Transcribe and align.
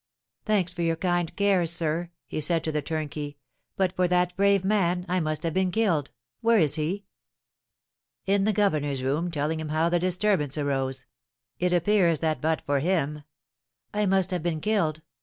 "Thanks 0.45 0.73
for 0.73 0.81
your 0.81 0.95
kind 0.95 1.35
cares, 1.35 1.69
sir," 1.71 2.09
he 2.25 2.41
said 2.41 2.63
to 2.63 2.71
the 2.71 2.81
turnkey. 2.81 3.37
"But 3.77 3.95
for 3.95 4.07
that 4.07 4.35
brave 4.35 4.65
man, 4.65 5.05
I 5.07 5.19
must 5.19 5.43
have 5.43 5.53
been 5.53 5.69
killed. 5.69 6.09
Where 6.41 6.57
is 6.57 6.73
he?" 6.73 7.05
"In 8.25 8.43
the 8.45 8.51
governor's 8.51 9.03
room, 9.03 9.29
telling 9.29 9.59
him 9.59 9.69
how 9.69 9.89
the 9.89 9.99
disturbance 9.99 10.57
arose. 10.57 11.05
It 11.59 11.71
appears 11.71 12.17
that 12.17 12.41
but 12.41 12.61
for 12.65 12.79
him" 12.79 13.21
"I 13.93 14.07
must 14.07 14.31
have 14.31 14.41
been 14.41 14.59
killed. 14.59 15.03